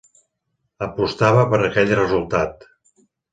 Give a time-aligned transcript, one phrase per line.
[0.85, 2.67] Apostava per aquell resultat.